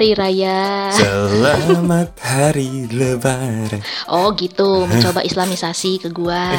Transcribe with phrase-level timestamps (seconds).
[0.00, 0.88] Hari Raya.
[0.96, 3.84] Selamat Hari Lebaran.
[4.08, 6.56] Oh gitu, mencoba Islamisasi ke gua.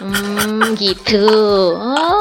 [0.00, 1.28] Hmm, gitu.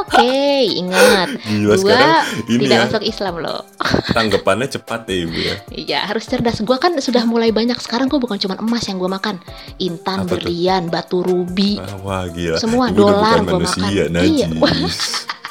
[0.04, 1.40] Oke, ingat.
[1.48, 2.84] Gila, gua tidak ya.
[2.84, 3.64] masuk Islam loh.
[4.12, 5.56] Tanggapannya cepat ya ibu ya.
[5.72, 6.60] Iya, harus cerdas.
[6.68, 9.40] Gua kan sudah mulai banyak sekarang gua bukan cuma emas yang gua makan.
[9.80, 10.44] Intan, Apa tuh?
[10.44, 11.80] berlian, batu rubi.
[11.80, 12.60] Ah, Wah gila.
[12.60, 14.12] Semua Ibu dolar gua makan.
[14.12, 14.52] Iya.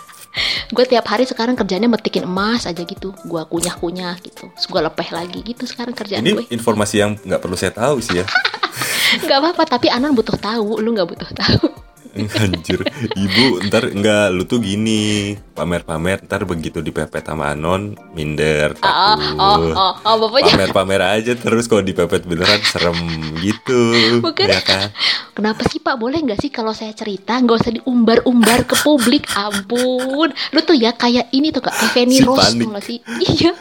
[0.73, 3.13] Gue tiap hari sekarang kerjanya metikin emas aja gitu.
[3.29, 4.49] Gua kunyah-kunyah gitu.
[4.49, 6.45] Terus gua lepeh lagi gitu sekarang kerjaan Ini gue.
[6.49, 8.27] informasi yang nggak perlu saya tahu sih ya.
[9.29, 11.69] Gak apa-apa, tapi Anan butuh tahu, lu nggak butuh tahu.
[12.43, 12.81] Anjir,
[13.17, 19.37] ibu ntar enggak lu tuh gini pamer-pamer ntar begitu dipepet sama Anon minder Oh, takut
[19.41, 20.53] oh, oh, oh, bapaknya.
[20.53, 22.99] pamer-pamer aja terus kalau dipepet beneran serem
[23.41, 24.47] gitu Bukan.
[24.49, 24.93] ya kan
[25.33, 25.97] Kenapa sih Pak?
[25.97, 29.25] Boleh nggak sih kalau saya cerita nggak usah diumbar-umbar ke publik?
[29.33, 32.53] Ampun, lu tuh ya kayak ini tuh kak, kayak Fanny Si Rose
[32.85, 32.99] sih?
[33.01, 33.57] Iya,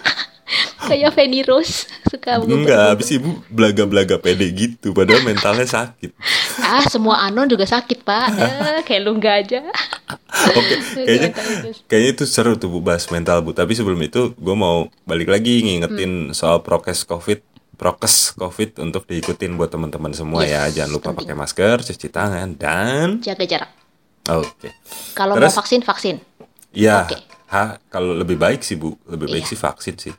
[0.90, 6.12] kayak Fanny Rose suka enggak habis ibu belaga-belaga pede gitu padahal mentalnya sakit
[6.62, 8.28] Ah, semua anon juga sakit Pak.
[8.42, 9.60] Eh, kayak lu nggak aja.
[10.52, 11.30] Oke, kayaknya
[11.86, 13.52] kayaknya itu seru tuh Bu bahas mental Bu.
[13.52, 17.40] Tapi sebelum itu gue mau balik lagi ngingetin soal prokes COVID,
[17.76, 20.68] prokes COVID untuk diikutin buat teman-teman semua ya.
[20.68, 21.20] Yes, Jangan lupa penting.
[21.26, 23.72] pakai masker, cuci tangan dan Jaga jarak.
[24.30, 24.70] oke.
[25.12, 26.16] Kalau mau vaksin vaksin.
[26.72, 27.20] Ya, Oke.
[27.48, 29.50] ha, kalau lebih baik sih Bu, lebih baik Iya.
[29.50, 30.14] sih vaksin sih.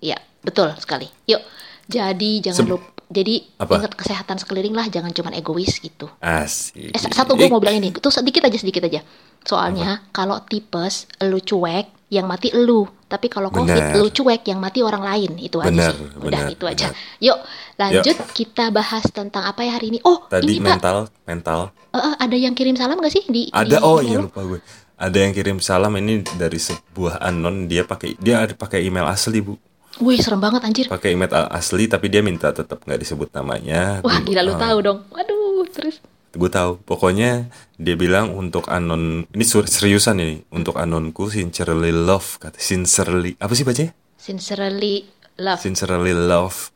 [0.00, 1.08] Iya, betul sekali.
[1.26, 1.40] Yuk,
[1.86, 2.88] jadi jangan Seb- lupa.
[3.06, 3.78] Jadi Apa?
[3.78, 6.10] ingat kesehatan sekeliling lah, jangan cuma egois gitu.
[6.18, 6.90] Asik.
[6.90, 8.98] Eh, satu gue mau bilang ini, tuh sedikit aja sedikit aja.
[9.46, 12.86] Soalnya kalau tipes lu cuek, yang mati lu.
[13.06, 13.98] Tapi kalau covid Benar.
[13.98, 15.38] lu cuek, yang mati orang lain.
[15.38, 16.06] Itu aja Benar, sih.
[16.18, 16.86] Udah benar, itu aja.
[17.22, 17.38] Yuk,
[17.78, 19.98] lanjut kita bahas tentang apa ya hari ini.
[20.02, 21.60] Oh, Tadi ini Pak, mental, mental.
[21.94, 24.26] Eh, eh, ada yang kirim salam gak sih di Ada di oh iya lu?
[24.26, 24.58] lupa gue.
[24.96, 29.38] Ada yang kirim salam ini dari sebuah anon dia pakai dia ada pakai email asli
[29.38, 29.54] Bu.
[29.96, 30.86] Wih, serem banget anjir.
[30.92, 34.04] pakai email asli tapi dia minta tetap nggak disebut namanya.
[34.04, 34.98] Wah, gila lu Ah, tahu dong.
[35.08, 36.00] Waduh, terus
[36.36, 36.76] Gue tahu.
[36.84, 37.48] Pokoknya
[37.80, 43.64] dia bilang untuk anon ini seriusan ini untuk anonku sincerely love kata sincerely apa sih
[43.64, 43.96] bacanya?
[44.20, 45.06] sincerely
[45.40, 45.62] love.
[45.62, 46.74] Sincerely love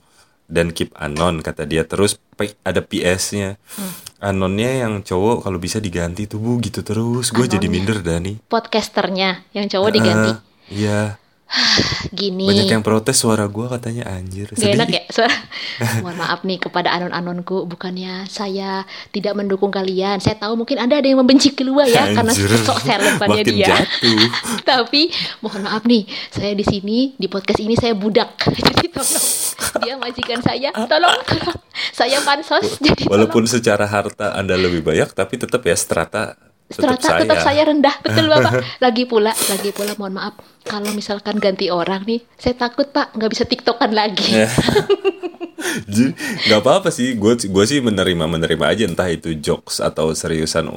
[0.51, 2.17] dan keep anon kata dia terus
[2.65, 3.61] ada PS-nya.
[3.77, 3.93] Hmm.
[4.21, 7.29] Anonnya yang cowok kalau bisa diganti tuh bu gitu terus.
[7.29, 8.41] Gue jadi minder dah nih.
[8.49, 10.31] Podcasternya yang cowok diganti.
[10.73, 11.21] Iya.
[12.21, 12.47] Gini.
[12.47, 14.51] Banyak yang protes suara gue katanya anjir.
[14.55, 15.35] Gak enak ya suara.
[16.05, 20.23] Mohon maaf nih kepada anon-anonku, bukannya saya tidak mendukung kalian.
[20.23, 22.51] Saya tahu mungkin anda ada yang membenci keluar ya karena Anjir.
[22.63, 23.69] sok selebannya Makin dia.
[23.75, 24.25] jatuh.
[24.71, 25.11] Tapi
[25.43, 28.39] mohon maaf nih, saya di sini di podcast ini saya budak.
[28.71, 29.27] Jadi tolong
[29.83, 31.59] dia majikan saya, tolong tolong.
[31.95, 33.55] Saya pansos jadi Walaupun tolong.
[33.57, 36.37] secara harta Anda lebih banyak tapi tetap ya strata
[36.71, 37.21] tetap Strata saya.
[37.27, 38.53] tetap saya rendah, betul bapak.
[38.85, 43.31] Lagi pula, lagi pula mohon maaf kalau misalkan ganti orang nih, saya takut pak nggak
[43.33, 44.23] bisa tiktokan lagi.
[45.91, 46.15] Jadi
[46.49, 50.71] nggak apa-apa sih, gue gue sih menerima menerima aja entah itu jokes atau seriusan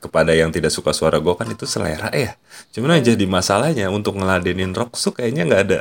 [0.00, 2.38] kepada yang tidak suka suara gue kan itu selera ya.
[2.72, 5.80] Cuman yang jadi masalahnya untuk ngeladenin Rocksu kayaknya nggak ada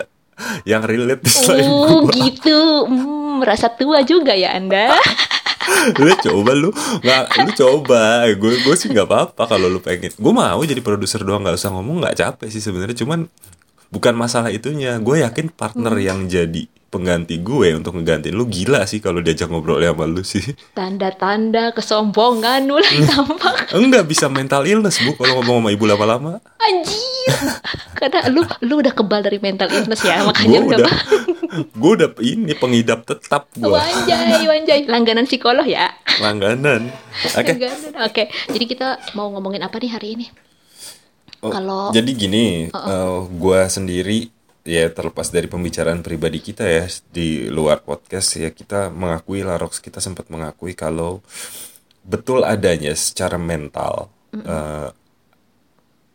[0.66, 2.14] yang relate selain Oh gue.
[2.20, 4.92] gitu, hmm, merasa tua juga ya anda.
[6.02, 6.70] lu coba lu.
[7.02, 8.02] Nggak lu coba.
[8.34, 10.14] Gue gue sih nggak apa-apa kalau lu pengen.
[10.16, 12.04] Gue mau jadi produser doang nggak usah ngomong.
[12.04, 12.98] Nggak capek sih sebenarnya.
[12.98, 13.28] Cuman
[13.90, 14.98] bukan masalah itunya.
[15.00, 16.04] Gue yakin partner Hmm.
[16.04, 20.46] yang jadi pengganti gue untuk ngegantiin lu gila sih kalau diajak ngobrol sama lu sih.
[20.78, 23.74] Tanda-tanda kesombongan mulai tampak.
[23.74, 26.38] enggak bisa mental illness bu kalau ngomong sama ibu lama-lama.
[26.62, 27.34] Anjir.
[27.98, 30.98] Karena lu lu udah kebal dari mental illness ya, makanya udah, udah
[31.54, 34.80] gue udah ini pengidap tetap gue Wanjay, wanjay.
[34.86, 35.94] Langganan psikolog ya.
[36.18, 36.90] langganan
[37.30, 37.92] oke Langganan.
[38.06, 40.28] Oke, jadi kita mau ngomongin apa nih hari ini?
[41.40, 44.32] Oh, Kalau- jadi gini, eh, gua sendiri
[44.64, 50.00] ya terlepas dari pembicaraan pribadi kita ya di luar podcast ya kita mengakui Larox kita
[50.00, 51.20] sempat mengakui kalau
[52.02, 54.88] betul adanya secara mental eh,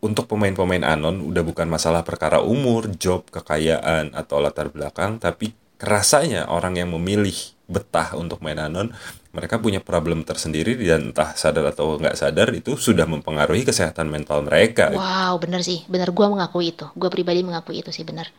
[0.08, 6.48] untuk pemain-pemain anon udah bukan masalah perkara umur, job, kekayaan atau latar belakang, tapi kerasanya
[6.48, 7.36] orang yang memilih
[7.68, 8.88] betah untuk main anon,
[9.36, 14.40] mereka punya problem tersendiri dan entah sadar atau nggak sadar itu sudah mempengaruhi kesehatan mental
[14.42, 14.88] mereka.
[14.90, 16.10] Wow, bener sih, bener.
[16.16, 16.88] Gua mengakui itu.
[16.96, 18.32] Gua pribadi mengakui itu sih bener,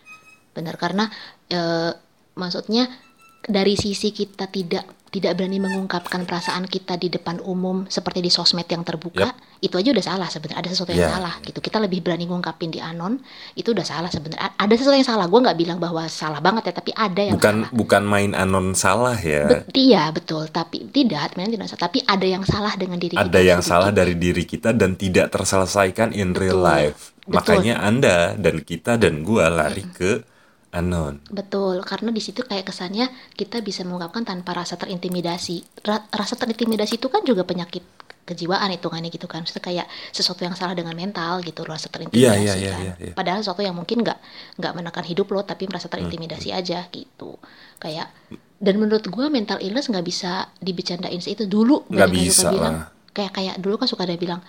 [0.58, 1.08] bener karena
[1.48, 1.94] eh,
[2.34, 2.90] maksudnya
[3.46, 8.66] dari sisi kita tidak tidak berani mengungkapkan perasaan kita di depan umum seperti di sosmed
[8.66, 10.62] yang terbuka, itu aja udah salah sebenarnya.
[10.62, 11.12] Ada sesuatu yang Ya.
[11.12, 11.58] salah gitu.
[11.58, 13.18] Kita lebih berani ngungkapin di anon,
[13.54, 14.54] itu udah salah sebenarnya.
[14.54, 15.26] Ada sesuatu yang salah.
[15.26, 17.70] Gua nggak bilang bahwa salah banget ya, tapi ada yang bukan salah.
[17.74, 21.84] bukan main anon salah ya Bet- iya betul, tapi tidak, memang tidak salah.
[21.86, 23.26] Tapi ada yang salah dengan diri kita.
[23.26, 23.72] ada yang sedikit.
[23.76, 26.70] salah dari diri kita dan tidak terselesaikan in real Betul.
[26.70, 27.34] life Betul.
[27.36, 30.22] makanya anda dan kita dan gua lari ke
[30.70, 31.18] anon.
[31.30, 35.82] Betul, karena di situ kayak kesannya kita bisa mengungkapkan tanpa rasa terintimidasi.
[35.82, 37.82] Ra- rasa terintimidasi itu kan juga penyakit
[38.30, 39.42] kejiwaan hitungannya gitu kan.
[39.42, 42.82] Maksudnya kayak sesuatu yang salah dengan mental gitu, rasa terintimidasi Iya, iya, iya, kan.
[42.86, 43.14] iya, iya.
[43.18, 44.20] Padahal sesuatu yang mungkin nggak
[44.62, 47.42] nggak menekan hidup lo, tapi merasa Hmm, terintimidasi aja gitu.
[47.82, 48.14] Kayak
[48.60, 51.90] dan menurut gua mental illness nggak bisa dibicarain itu dulu.
[51.90, 52.88] Nggak bisa bilang, lah.
[53.18, 54.46] kayak kayak dulu kan suka ada bilang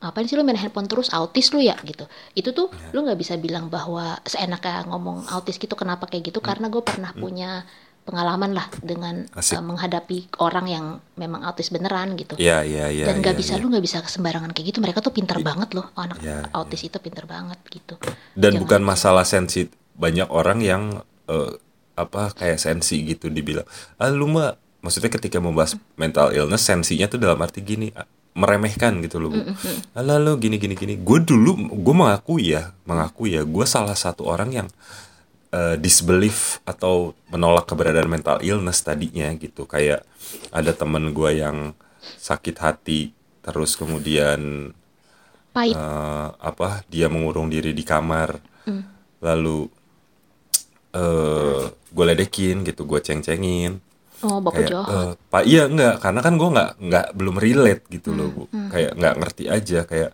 [0.00, 2.90] ngapain sih lu main handphone terus autis lu ya gitu itu tuh Iya.
[2.90, 7.12] lu nggak bisa bilang bahwa seenaknya ngomong autis gitu kenapa kayak gitu karena gue pernah
[7.12, 7.68] punya
[8.00, 9.38] pengalaman lah dengan Hmm.
[9.38, 9.54] Asik.
[9.54, 13.04] uh, menghadapi orang yang memang autis beneran gitu Iya, iya, iya.
[13.06, 13.60] dan nggak iya, bisa iya.
[13.60, 16.96] lu nggak bisa sembarangan kayak gitu mereka tuh pinter banget loh anak Iya, autis itu
[16.96, 18.00] pinter banget gitu
[18.32, 20.82] Dan Jangan- bukan masalah sensi banyak orang yang
[21.28, 21.52] eh,
[21.92, 23.68] apa kayak sensi gitu dibilang.
[23.94, 27.92] Ah lu mah maksudnya ketika membahas mental illness sensinya tuh dalam arti gini
[28.34, 29.34] meremehkan gitu loh.
[29.34, 29.42] Bu.
[29.94, 30.94] Alah lu gini gini gini.
[30.98, 34.68] Gue dulu gue mengakui ya, mengakui ya gue salah satu orang yang
[35.50, 39.66] eh, disbelief atau menolak keberadaan mental illness tadinya gitu.
[39.66, 40.06] Kayak
[40.54, 44.70] ada temen gue yang sakit hati terus kemudian
[45.50, 48.84] pahit eh, apa dia mengurung diri di kamar Hmm.
[49.24, 49.72] lalu
[50.92, 53.80] eh gue ledekin gitu gue ceng-cengin
[54.22, 55.94] oh baku kayak jahat eh, pak iya enggak.
[55.98, 58.44] Karena kan gue nggak nggak belum relate gitu loh Hmm, bu.
[58.68, 60.10] kayak nggak ngerti aja kayak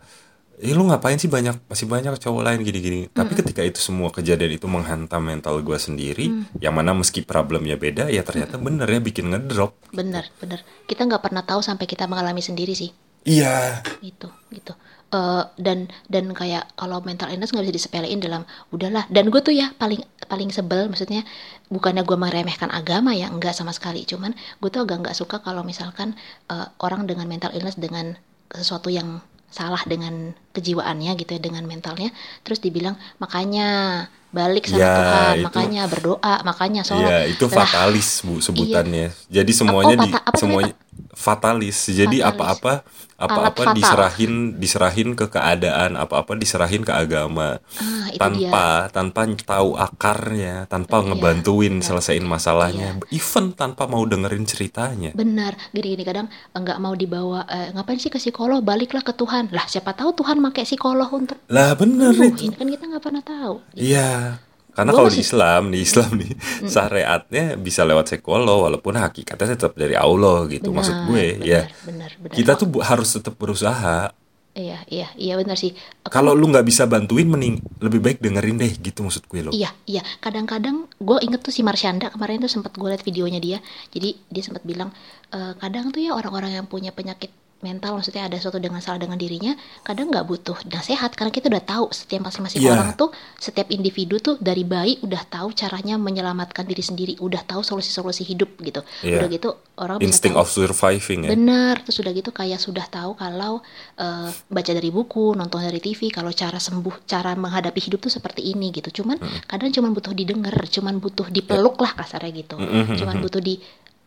[0.56, 2.60] eh lu ngapain sih banyak masih banyak cowok lain?
[2.62, 3.00] gini-gini.
[3.08, 3.40] Tapi Hmm.
[3.40, 6.48] ketika itu semua kejadian itu menghantam mental gue sendiri Hmm.
[6.58, 9.76] yang mana meski problemnya beda ya ternyata bener ya bikin ngedrop.
[9.90, 10.64] Bener bener.
[10.84, 12.88] Kita nggak pernah tahu sampai kita mengalami sendiri sih.
[13.22, 13.84] Iya.
[14.00, 14.72] Gitu gitu
[15.06, 18.42] Eh, dan dan kayak kalau mental illness nggak bisa disepelein dalam
[18.74, 19.06] udahlah.
[19.06, 21.22] Dan gue tuh ya paling paling sebel maksudnya
[21.70, 24.02] bukannya gue meremehkan agama ya enggak sama sekali.
[24.02, 26.18] Cuman gue tuh agak nggak suka kalau misalkan
[26.50, 28.18] eh, orang dengan mental illness dengan
[28.50, 32.10] sesuatu yang salah dengan kejiwaannya gitu ya dengan mentalnya
[32.42, 37.08] terus dibilang makanya balik sama Ya, Tuhan itu- makanya berdoa makanya sholat.
[37.08, 39.14] Iya, itu Lah, fatalis Bu sebutannya.
[39.30, 40.74] Jadi semuanya Oh, di semuanya
[41.12, 41.88] fatalis.
[41.88, 42.84] Jadi apa-apa
[43.16, 47.56] apa-apa diserahin diserahin ke keadaan, apa-apa diserahin ke agama.
[47.80, 51.86] Ah, itu tanpa tanpa tahu akarnya, tanpa Iya, ngebantuin benar.
[51.88, 53.00] selesaiin masalahnya.
[53.08, 55.16] Even tanpa mau dengerin ceritanya.
[55.16, 59.48] Benar, gini-gini kadang nggak mau dibawa, eh, ngapain sih ke psikolog, baliklah ke Tuhan.
[59.48, 62.52] Lah siapa tahu Tuhan pakai psikolog untuk Lah bener itu.
[62.52, 63.64] kan kita nggak pernah tahu.
[63.72, 64.44] Iya.
[64.76, 66.32] Karena kalau di Islam, di Islam nih
[66.68, 70.68] syariatnya bisa lewat psikolog walaupun hakikatnya tetap dari Allah gitu.
[70.68, 71.62] Maksud Benar, gue benar, ya.
[71.88, 72.36] benar, benar.
[72.36, 74.12] Kita tuh harus tetap berusaha.
[74.56, 75.76] Iya, iya, iya benar sih.
[76.08, 79.52] Kalau lu nggak bisa bantuin mending lebih baik dengerin deh gitu maksud gue lo.
[79.52, 80.00] Iya, iya.
[80.20, 83.58] Kadang-kadang gue inget tuh si Marsyanda kemarin tuh sempat gue liat videonya dia.
[83.92, 84.96] Jadi dia sempat bilang
[85.28, 87.28] e, kadang tuh ya orang-orang yang punya penyakit
[87.64, 91.64] mental, maksudnya ada sesuatu dengan salah dengan dirinya, kadang nggak butuh nasihat karena kita udah
[91.64, 92.76] tahu setiap masing-masing Iya.
[92.76, 93.08] orang tuh,
[93.40, 98.60] setiap individu tuh dari bayi udah tahu caranya menyelamatkan diri sendiri, udah tahu solusi-solusi hidup
[98.60, 98.84] gitu.
[99.00, 99.24] Iya.
[99.24, 99.48] Udah gitu
[99.80, 99.98] orang
[100.36, 100.44] tahu.
[100.44, 101.28] of surviving ya.
[101.32, 103.64] Benar, terus sudah gitu kayak sudah tahu kalau
[103.96, 108.52] eh, baca dari buku, nonton dari TV, kalau cara sembuh, cara menghadapi hidup tuh seperti
[108.52, 109.02] ini gitu.
[109.02, 109.16] Cuman
[109.48, 112.56] kadang cuman butuh didengar, cuman butuh dipeluk lah kasarnya gitu.
[112.60, 112.96] Mm-mm.
[113.00, 113.56] Cuman butuh di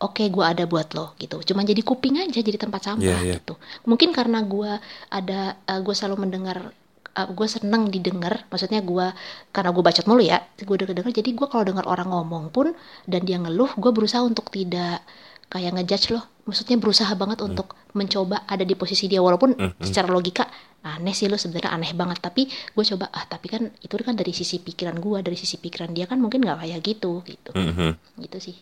[0.00, 1.38] oke gua ada buat lo gitu.
[1.44, 3.34] Cuman jadi kuping aja, jadi tempat sampah Iya, iya.
[3.36, 3.54] gitu.
[3.84, 6.72] Mungkin karena gua ada eh, gua selalu mendengar
[7.10, 9.12] gue seneng didengar maksudnya gua
[9.50, 12.72] karena gue bacot mulu ya gue udah denger jadi gue kalau dengar orang ngomong pun
[13.04, 15.02] dan dia ngeluh gue berusaha untuk tidak
[15.50, 19.52] kayak ngejudge loh maksudnya berusaha banget untuk mencoba ada di posisi dia walaupun
[19.82, 20.48] secara logika
[20.80, 24.30] aneh sih lo sebenarnya aneh banget tapi gue coba ah tapi kan itu kan dari
[24.32, 28.22] sisi pikiran gue dari sisi pikiran dia kan mungkin nggak kayak gitu gitu Mhm.
[28.22, 28.56] gitu sih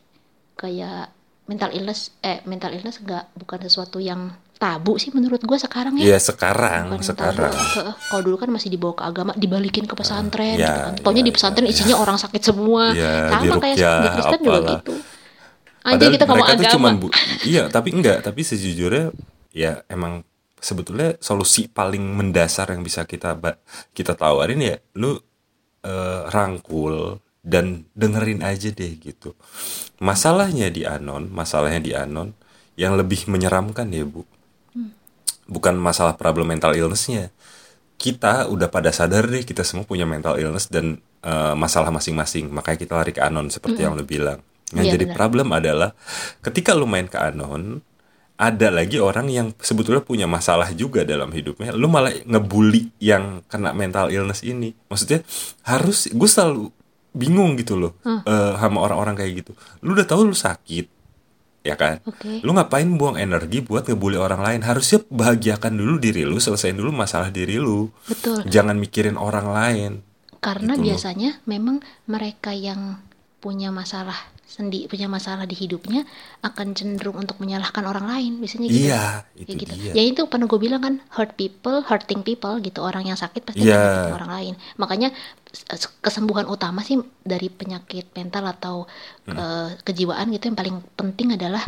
[0.57, 1.15] kayak
[1.49, 4.29] mental illness eh mental illness nggak bukan sesuatu yang
[4.59, 7.55] tabu sih menurut gue sekarang ya Iya sekarang, Bukan sekarang.
[7.95, 10.95] Kalau dulu kan masih dibawa ke agama, dibalikin ke pesantren ya, gitu kan.
[10.99, 12.91] Taunya ya, di pesantren isinya orang sakit semua.
[12.91, 14.95] Ya, Sama kayak di Kristen juga gitu.
[15.87, 16.75] Aja kita ngomong tuh agama.
[16.75, 17.15] cuman bu-
[17.47, 19.15] iya, tapi enggak, tapi sejujurnya
[19.55, 20.27] ya emang
[20.59, 23.39] sebetulnya solusi paling mendasar yang bisa kita
[23.95, 25.15] kita tawarin ya lu
[25.87, 29.35] eh, rangkul dan dengerin aja deh gitu.
[30.03, 32.35] Masalahnya di anon, masalahnya di anon
[32.79, 34.23] yang lebih menyeramkan ya, Bu.
[35.49, 37.33] Bukan masalah problem mental illnessnya.
[37.99, 42.53] Kita udah pada sadar deh kita semua punya mental illness dan eh, masalah masing-masing.
[42.53, 44.39] Makanya kita lari ke anon seperti yang lu bilang.
[44.77, 45.17] Yang Iya, jadi benar.
[45.17, 45.91] problem adalah
[46.45, 47.81] ketika lu main ke anon,
[48.39, 51.75] ada lagi orang yang sebetulnya punya masalah juga dalam hidupnya.
[51.75, 54.79] Lu malah ngebully yang kena mental illness ini.
[54.87, 55.27] Maksudnya
[55.67, 56.71] harus gue selalu
[57.13, 59.53] bingung gitu loh eh, sama orang-orang kayak gitu.
[59.83, 60.87] Lu udah tahu lu sakit,
[61.65, 61.99] ya kan?
[62.05, 62.45] Oke.
[62.45, 64.61] Lu ngapain buang energi buat ngebully orang lain?
[64.63, 67.89] Harusnya bahagiakan dulu diri lu, selesaiin dulu masalah diri lu.
[68.07, 68.45] Betul.
[68.47, 69.93] Jangan mikirin orang lain.
[70.39, 70.87] karena Gitu loh.
[70.87, 73.03] biasanya memang mereka yang
[73.39, 74.17] punya masalah
[74.49, 76.03] sendi punya masalah di hidupnya
[76.41, 79.73] akan cenderung untuk menyalahkan orang lain biasanya gitu Iya, Kayak itu gitu.
[79.77, 79.93] dia.
[79.93, 82.81] Ya itu pernah gue bilang kan hurt people, hurting people gitu.
[82.81, 84.55] Orang yang sakit pasti nyakitin orang lain.
[84.75, 85.13] Makanya
[86.01, 88.77] kesembuhan utama sih dari penyakit mental atau
[89.29, 89.37] Hmm.
[89.37, 91.61] eh, kejiwaan gitu yang paling penting adalah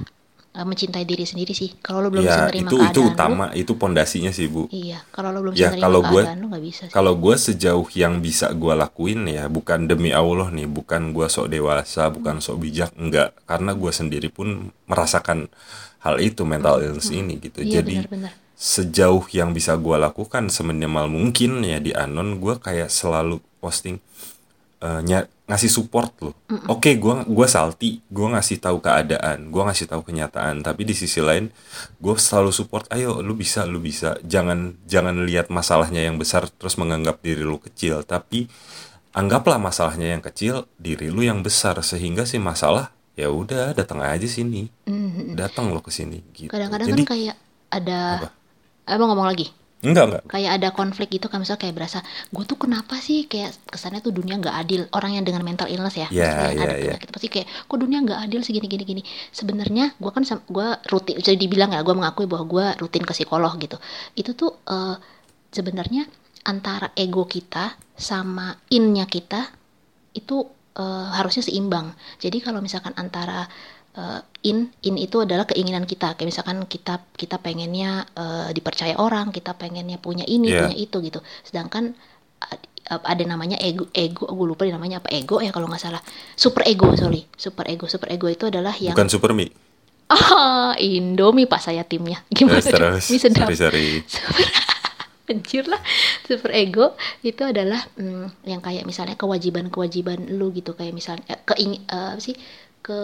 [0.50, 1.78] eh, mencintai diri sendiri sih.
[1.78, 4.66] Kalau lo belum bisa Ya, menerima itu keadaan itu utama, itu pondasinya sih, Bu.
[4.69, 4.99] iya.
[5.09, 6.83] Kalau lo belum bisa Ya, menerima kalau gue- keadaan lo nggak bisa.
[6.85, 6.92] Sih.
[6.92, 11.47] Kalau gue sejauh yang bisa gue lakuin ya bukan demi Allah nih, bukan gue sok
[11.49, 13.30] dewasa, bukan sok bijak, enggak.
[13.45, 14.49] Karena gue sendiri pun
[14.85, 15.47] merasakan
[16.00, 17.61] hal itu mental illness ini gitu.
[17.61, 18.33] Iya Jadi benar-benar.
[18.54, 24.00] sejauh yang bisa gue lakukan seminimal mungkin ya di anon gue kayak selalu posting
[24.80, 26.38] eh, nya- ngasih support loh.
[26.71, 31.19] Oke, gua gua salty, gua ngasih tahu keadaan, gua ngasih tahu kenyataan, tapi di sisi
[31.19, 31.50] lain
[31.99, 34.14] gue selalu support, ayo lu bisa, lu bisa.
[34.23, 38.47] Jangan jangan lihat masalahnya yang besar terus menganggap diri lu kecil, tapi
[39.11, 44.25] anggaplah masalahnya yang kecil, diri lu yang besar sehingga si masalah ya udah datang aja
[44.30, 44.71] sini.
[45.35, 46.49] Datang lo ke sini gitu.
[46.49, 47.37] Kadang-kadang kan kayak
[47.69, 48.28] ada Apa?
[48.90, 49.60] Emang ngomong lagi?
[49.80, 50.22] Enggak enggak.
[50.28, 51.99] kayak ada konflik gitu kan misalnya kayak berasa
[52.30, 55.96] gue tuh kenapa sih kayak kesannya tuh dunia nggak adil orang yang dengan mental illness
[55.96, 56.84] ya Ya, maksudnya yang ya, ada ya.
[56.96, 60.68] penyakit pasti kayak kok dunia nggak adil sih gini gini gini sebenarnya gue kan gue
[60.88, 63.80] rutin jadi dibilang ya gue mengakui bahwa gue rutin ke psikolog gitu
[64.14, 64.96] itu tuh eh,
[65.50, 66.04] sebenarnya
[66.44, 69.49] antara ego kita sama innya kita
[70.16, 70.42] itu
[70.75, 71.92] eh, harusnya seimbang.
[72.16, 73.44] Jadi kalau misalkan antara
[73.92, 79.30] eh, in in itu adalah keinginan kita, kayak misalkan kita kita pengennya eh, dipercaya orang,
[79.30, 80.66] kita pengennya punya ini, Iya.
[80.66, 81.20] punya itu gitu.
[81.42, 81.94] Sedangkan
[82.40, 86.02] ad- ada namanya ego ego gue lupa namanya apa ego ya kalau nggak salah
[86.35, 89.54] super ego sorry super ego super ego itu adalah yang Bukan super mie.
[90.11, 92.75] ah Indomie pak saya timnya gimana Terus dong?
[92.99, 93.04] terus.
[93.06, 93.88] Mie sedap Sorry sorry.
[94.02, 94.42] super
[95.30, 95.78] anjir lah
[96.26, 101.87] super ego itu adalah mm, yang kayak misalnya kewajiban-kewajiban lu gitu kayak misalnya eh, keing
[101.87, 102.35] eh, apa sih
[102.80, 103.00] ke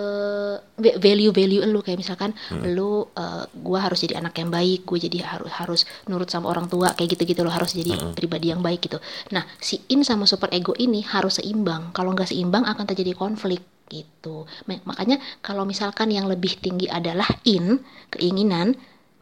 [0.81, 2.33] value value lu kayak misalkan
[2.73, 6.67] lu eh, gua harus jadi anak yang baik gue jadi harus harus nurut sama orang
[6.67, 8.97] tua kayak gitu gitu lo harus jadi pribadi yang baik gitu.
[9.37, 11.93] Nah si in sama super ego ini harus seimbang.
[11.93, 13.61] Kalau nggak seimbang akan terjadi konflik
[13.93, 14.49] gitu.
[14.67, 18.75] Ma- makanya kalau misalkan yang lebih tinggi adalah in keinginan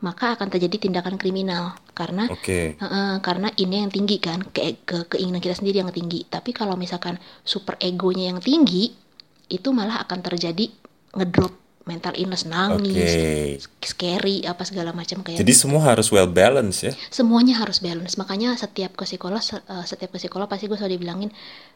[0.05, 1.81] maka akan terjadi tindakan kriminal.
[1.97, 2.77] Karena Oke.
[2.77, 6.29] Heeh, karena ini yang tinggi kan ke, ke keinginan kita sendiri yang tinggi.
[6.29, 9.04] Tapi kalau misalkan super egonya yang tinggi
[9.49, 10.71] itu malah akan terjadi
[11.15, 11.53] ngedrop
[11.85, 13.61] mental illness nangis Oke.
[13.85, 16.93] scary apa segala macam kayak Jadi semua harus well balance ya.
[17.13, 21.29] semuanya harus balance makanya setiap ke psikolog eh, setiap ke psikolog pasti gue selalu dibilangin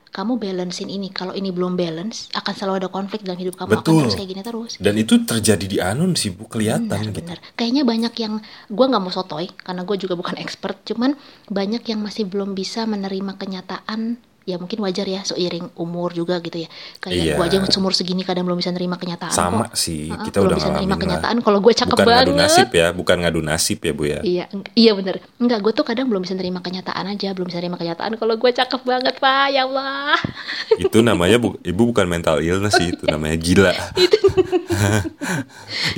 [0.08, 3.84] kamu balancein ini kalau ini belum balance akan selalu ada konflik dalam hidup kamu akan
[3.84, 4.00] Betul.
[4.08, 7.20] terus kayak gini terus Dan itu terjadi di Anon sih Bu, kelihatan Benar, gitu.
[7.20, 7.38] benar.
[7.52, 8.34] Kayaknya banyak yang
[8.72, 11.12] gue nggak mau sotoy karena gue juga bukan expert, cuman
[11.52, 14.16] banyak yang masih belum bisa menerima kenyataan.
[14.48, 16.68] Ya mungkin wajar ya seiring umur juga gitu ya.
[16.98, 17.34] Kayak Iya.
[17.36, 19.76] gue aja umur segini kadang belum bisa nerima kenyataan Sama kok.
[19.76, 20.98] sih, Heeh, kita belum udah bisa nerima lah.
[20.98, 22.42] kenyataan kalau gue cakep Bukan ngadu banget.
[22.48, 24.18] nasib ya, bukan ngadu nasib ya Bu ya.
[24.24, 25.20] Iya, iya bener.
[25.36, 28.50] Enggak, gue tuh kadang belum bisa nerima kenyataan aja, belum bisa nerima kenyataan kalau gue
[28.50, 29.46] cakep banget, Pak.
[29.52, 30.16] Ya Allah.
[30.82, 33.72] Itu namanya bu, Ibu bukan mental illness sih, itu namanya gila.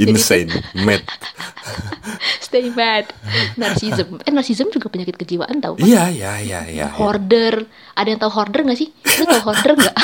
[0.01, 1.03] Insane, mad.
[2.45, 3.07] Stay mad.
[3.55, 4.19] Narsism.
[4.25, 5.79] Eh, narsism juga penyakit kejiwaan tau?
[5.79, 6.69] Iya, iya, iya, iya.
[6.69, 6.87] iya.
[6.99, 7.63] Hoarder.
[7.95, 8.89] Ada yang tahu hoarder gak sih?
[9.21, 9.97] Lu tau hoarder gak?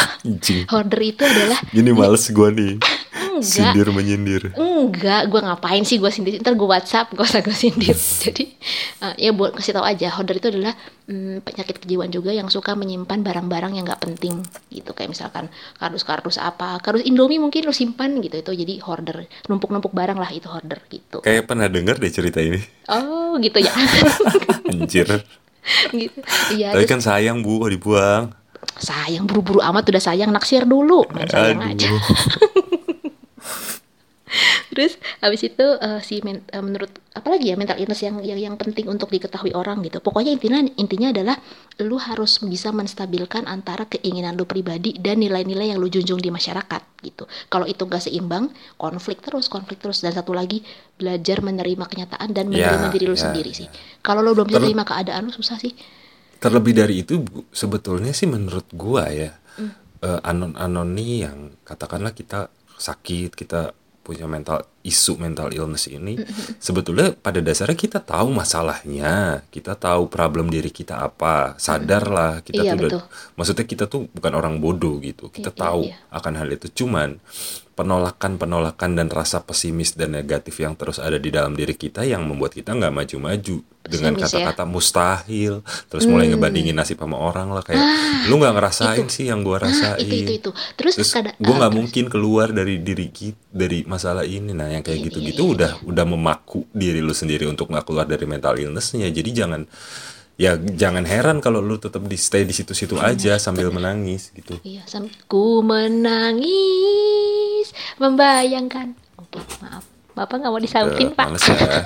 [0.68, 2.76] Hoarder itu adalah Gini males gua nih.
[3.36, 3.72] Enggak.
[3.72, 4.42] Sindir menyindir.
[4.56, 6.40] Enggak, gue ngapain sih gue sindir?
[6.40, 7.96] Ntar gue WhatsApp, gak usah gue sindir.
[8.24, 8.44] Jadi
[9.04, 10.72] eh, ya buat kasih tahu aja, hoarder itu adalah
[11.08, 14.40] mm, penyakit kejiwaan juga yang suka menyimpan barang-barang yang nggak penting
[14.72, 14.96] gitu.
[14.96, 19.28] Kayak misalkan kardus-kardus apa, kardus Indomie mungkin lu simpan gitu itu jadi hoarder.
[19.52, 21.20] Numpuk-numpuk barang lah itu hoarder gitu.
[21.20, 22.60] Kayak pernah denger deh cerita ini.
[22.88, 23.72] Oh gitu ya.
[24.72, 25.08] Anjir.
[26.02, 26.18] gitu.
[26.54, 28.24] Iya, Tapi terus kan sayang Bu kalau dibuang.
[28.76, 31.08] sayang buru-buru amat udah sayang naksir dulu.
[31.16, 31.88] Main sayang aja.
[34.72, 38.54] Terus habis itu eh, si men- eh, menurut apalagi ya mental illness yang yang yang
[38.56, 39.98] penting untuk diketahui orang gitu.
[40.00, 41.36] Pokoknya intinya intinya adalah
[41.80, 46.82] lu harus bisa menstabilkan antara keinginan lu pribadi dan nilai-nilai yang lu junjung di masyarakat
[47.04, 47.24] gitu.
[47.48, 50.64] Kalau itu gak seimbang, konflik terus, konflik terus dan satu lagi
[50.96, 53.68] belajar menerima kenyataan dan Ya, menerima diri lu ya, sendiri sih.
[54.00, 55.76] Kalau lu belum bisa terima keadaan lu susah sih.
[56.36, 59.72] Terlebih dari itu sebetulnya sih menurut gua ya Hmm.
[60.04, 63.72] eh, anon-anon nih yang katakanlah kita sakit, kita
[64.06, 66.14] punya mental isu mental illness ini
[66.62, 72.62] sebetulnya pada dasarnya kita tahu masalahnya, kita tahu problem diri kita apa, sadar lah kita
[72.62, 73.02] Iya, tuh udah betul.
[73.34, 75.96] maksudnya kita tuh bukan orang bodoh gitu, kita Iya, iya, tahu iya.
[76.14, 77.18] akan hal itu cuman
[77.76, 82.52] penolakan-penolakan dan rasa pesimis dan negatif yang terus ada di dalam diri kita yang membuat
[82.52, 83.56] kita nggak maju-maju.
[83.86, 84.26] Dengan ya?
[84.26, 87.78] kata-kata mustahil terus mulai ngebandingin nasib sama orang lah kayak
[88.26, 90.02] lu nggak ngerasain sih yang gua Nah, rasain.
[90.02, 90.50] itu itu itu.
[90.74, 94.50] Terus, terus kada- gue eh, nggak terus- mungkin keluar dari diri kita dari masalah ini.
[94.50, 97.86] Nah yang kayak Iya, gitu-gitu iya, iya, udah udah memaku diri lu sendiri untuk nggak
[97.86, 99.06] keluar dari mental illnessnya.
[99.06, 99.62] Jadi jangan
[100.34, 104.58] ya jangan heran kalau lu tetap di stay di situ-situ aja sambil menangis gitu.
[104.60, 107.35] Iya, sam- ku menangis
[107.96, 108.96] membayangkan.
[109.18, 109.84] Oke, maaf.
[110.16, 111.28] Bapak nggak mau disautin, Udah Pak.
[111.44, 111.84] ya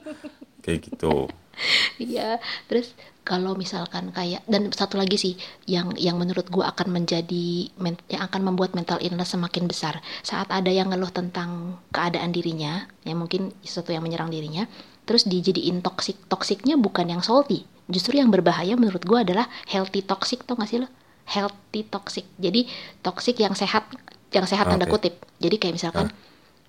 [0.66, 1.30] kayak gitu
[1.98, 2.38] Iya,
[2.70, 2.94] terus
[3.26, 5.34] kalau misalkan kayak dan satu lagi sih
[5.66, 10.46] yang yang menurut gua akan menjadi men- yang akan membuat mental illness semakin besar saat
[10.54, 14.70] ada yang ngeluh tentang keadaan dirinya, yang mungkin sesuatu yang menyerang dirinya,
[15.02, 16.14] terus dijadiin toxic.
[16.30, 20.78] Toksiknya bukan yang salty, justru yang berbahaya menurut gua adalah healthy toxic, tau gak sih
[20.78, 20.88] lo?
[21.26, 22.24] Healthy toxic.
[22.38, 22.70] Jadi
[23.02, 23.86] toxic yang sehat,
[24.32, 25.00] yang sehat tanda Oke.
[25.00, 25.14] kutip.
[25.40, 26.06] Jadi kayak misalkan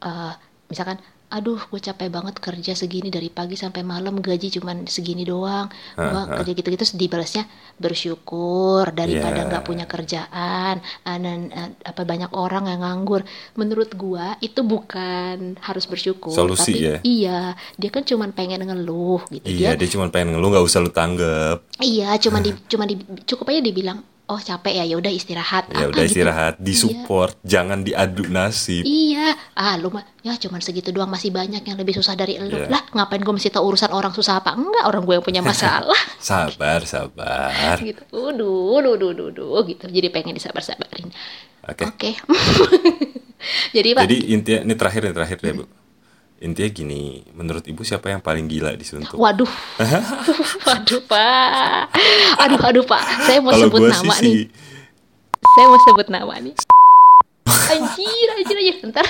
[0.04, 0.34] eh,
[0.70, 0.98] misalkan
[1.30, 6.25] aduh gue capek banget kerja segini dari pagi sampai malam gaji cuman segini doang gua
[6.25, 6.98] Hah, kerja gitu-gitu.
[6.98, 7.46] Dibalasnya
[7.78, 11.54] bersyukur daripada nggak punya kerjaan ah, dan
[11.86, 13.22] apa banyak orang yang nganggur.
[13.54, 16.98] Menurut gua itu bukan harus bersyukur Solusi tapi ya?
[17.06, 17.39] iya
[17.78, 19.46] dia kan cuman pengen ngeluh gitu.
[19.46, 21.62] Iya dia dia cuma pengen ngeluh nggak usah lu tanggep.
[21.78, 22.96] Iya cuman di cuman di
[23.30, 26.09] cukup aja dibilang oh capek ya ya udah istirahat ya Apa udah gitu.
[26.13, 26.63] istirahat Iya.
[26.63, 31.75] disupport jangan diadu nasib Iya, ah lu mah ya cuman segitu doang masih banyak yang
[31.75, 32.53] lebih susah dari lu.
[32.53, 32.69] Iya.
[32.69, 34.86] Lah ngapain gue mesti tahu urusan orang susah apa enggak?
[34.86, 35.98] Orang gue yang punya masalah.
[36.21, 38.05] sabar sabar gitu.
[38.12, 38.31] Duh,
[38.79, 39.89] duh, duh, duh, duh, gitu.
[39.89, 41.09] Jadi pengen disabar-sabarin.
[41.65, 42.12] oke Oke.
[43.71, 45.63] Jadi Pak, jadi intinya ini terakhir ini terakhir deh bu
[46.39, 49.48] intinya gini menurut ibu siapa yang paling gila disuntuk waduh.
[50.67, 51.84] waduh, Pak.
[52.48, 53.03] Aduh, aduh, Pak.
[53.27, 54.39] Saya mau kalau sebut nama sih nih.
[55.55, 56.55] Saya mau sebut nama nih.
[57.50, 58.75] Anjir, anjir, anjir.
[58.79, 59.05] Bentar.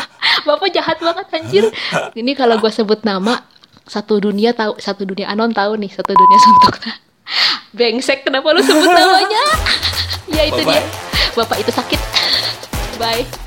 [0.48, 1.64] Bapak jahat banget anjir.
[2.12, 3.46] Ini kalau gue sebut nama
[3.84, 6.74] satu dunia tahu, satu dunia anon tahu nih, satu dunia suntuk.
[7.76, 9.44] Bengsek, kenapa lu sebut namanya?
[10.30, 10.78] ya itu Bye-bye.
[10.78, 10.84] dia.
[11.36, 12.00] Bapak itu sakit.
[12.96, 13.43] Bye.